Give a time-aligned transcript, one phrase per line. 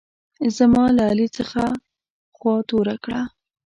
[0.57, 1.61] زما له علي څخه
[2.35, 3.21] خوا توره کړه.